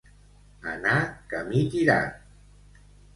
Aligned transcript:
Anar 0.71 0.95
camí 1.33 1.61
tirat. 1.73 2.81